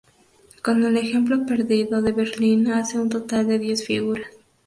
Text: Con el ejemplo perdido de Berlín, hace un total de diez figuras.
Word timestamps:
Con 0.63 0.83
el 0.83 0.97
ejemplo 0.97 1.45
perdido 1.45 2.01
de 2.01 2.11
Berlín, 2.11 2.71
hace 2.71 2.97
un 2.97 3.07
total 3.09 3.45
de 3.45 3.59
diez 3.59 3.85
figuras. 3.85 4.31